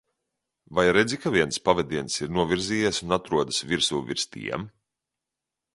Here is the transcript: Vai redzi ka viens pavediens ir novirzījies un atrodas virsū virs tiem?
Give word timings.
Vai 0.77 0.85
redzi 0.95 1.17
ka 1.23 1.33
viens 1.35 1.59
pavediens 1.67 2.15
ir 2.23 2.33
novirzījies 2.39 3.03
un 3.09 3.17
atrodas 3.19 3.61
virsū 3.73 4.01
virs 4.11 4.31
tiem? 4.37 4.67